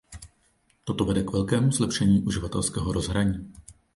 [0.83, 3.51] Toto vede k velkému zlepšení uživatelského rozhraní.